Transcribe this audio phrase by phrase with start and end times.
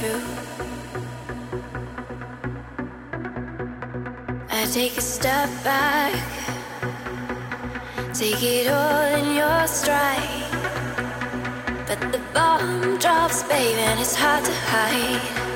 [0.00, 0.22] through.
[4.48, 6.14] I take a step back,
[8.14, 10.46] take it all in your stride.
[11.86, 15.49] But the bomb drops, baby, and it's hard to hide.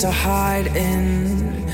[0.00, 1.66] To hide in.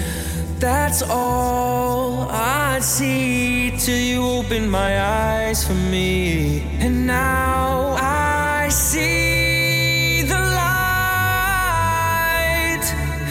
[0.59, 6.63] That's all I'd see till you open my eyes for me.
[6.81, 11.27] And now I see the light,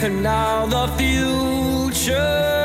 [0.02, 2.55] and now the future.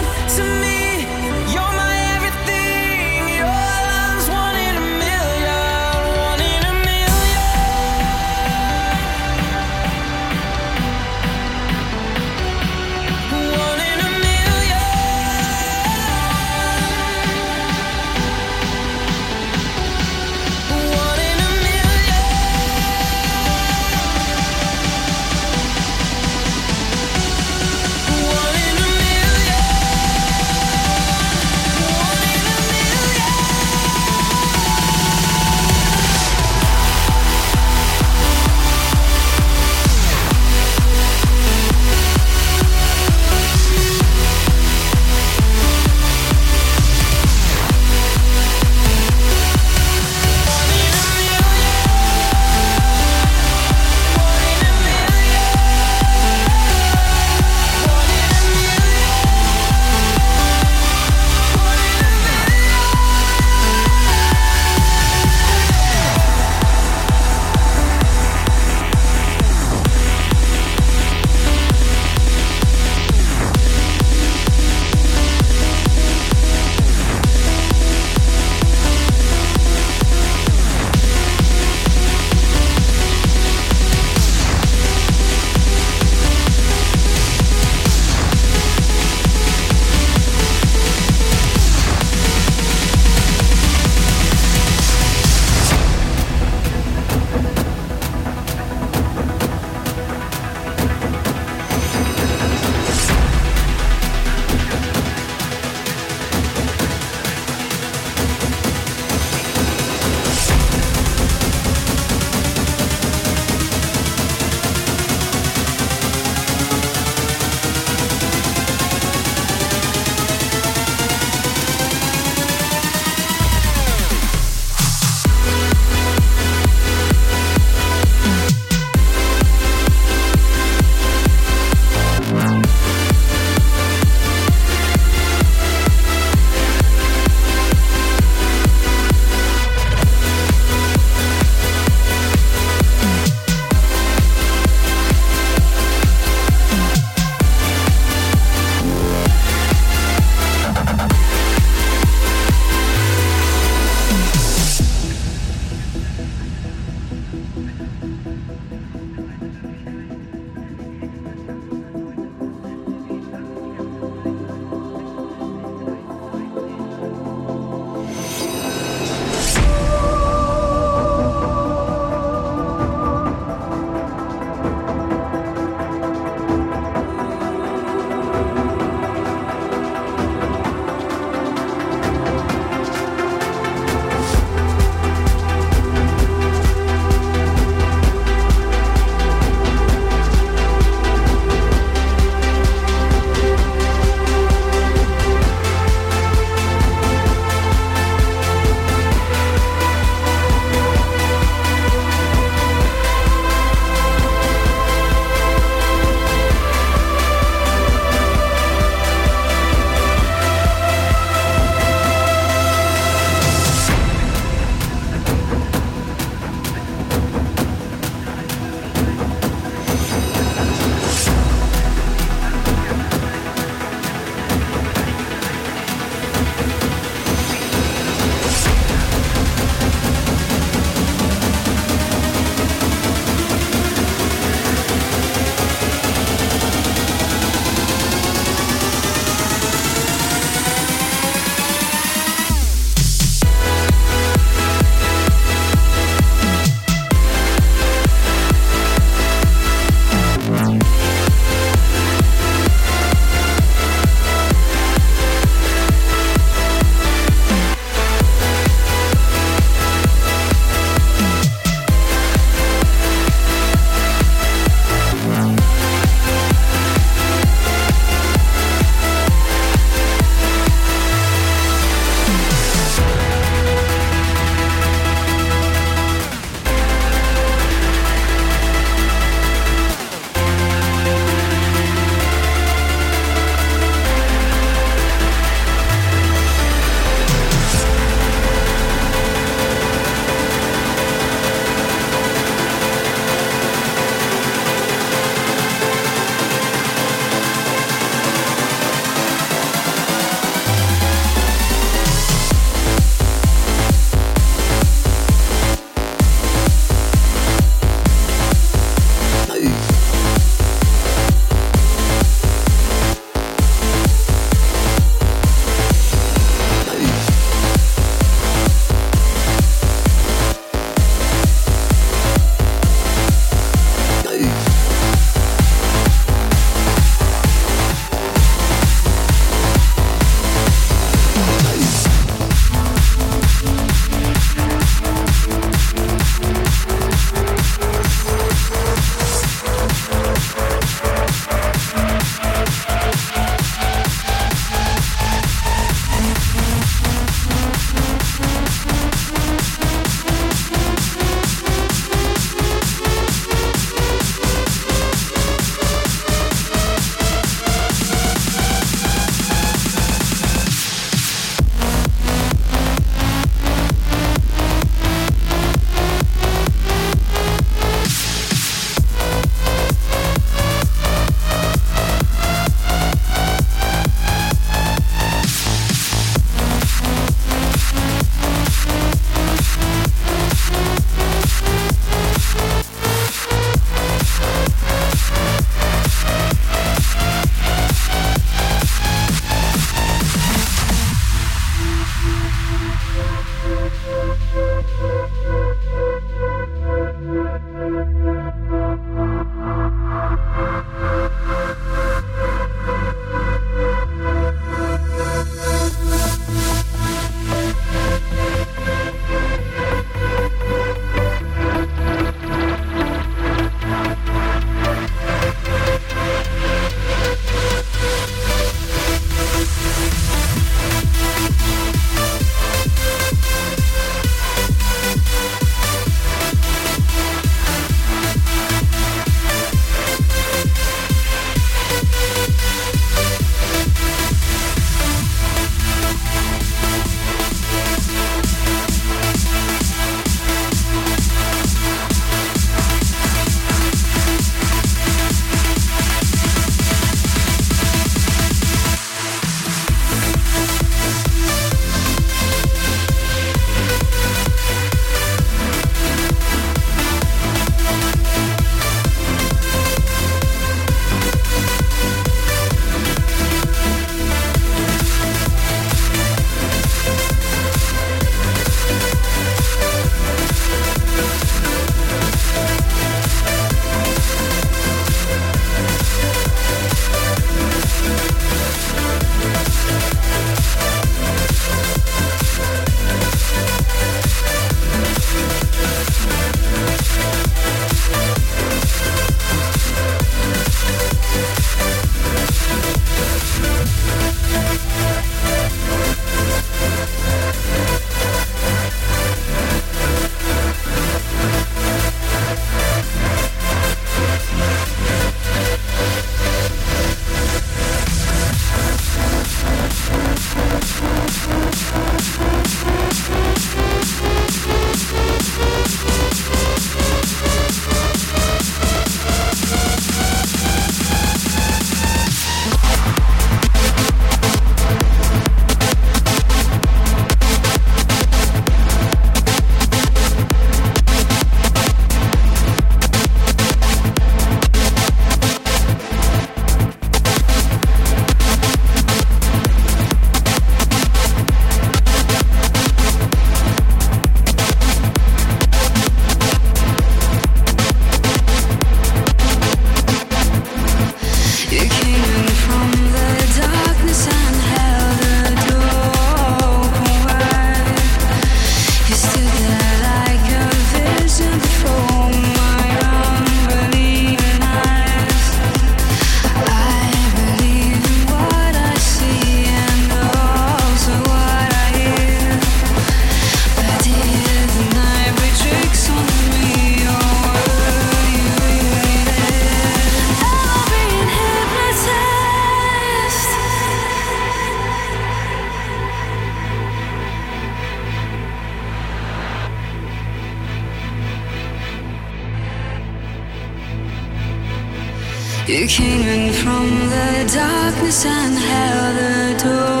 [595.97, 600.00] Came in from the darkness and held the door